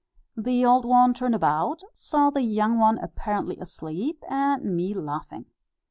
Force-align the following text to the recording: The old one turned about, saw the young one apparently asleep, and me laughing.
The 0.35 0.65
old 0.65 0.83
one 0.83 1.13
turned 1.13 1.35
about, 1.35 1.83
saw 1.93 2.31
the 2.31 2.41
young 2.41 2.79
one 2.79 2.97
apparently 2.97 3.57
asleep, 3.59 4.23
and 4.27 4.75
me 4.75 4.95
laughing. 4.95 5.45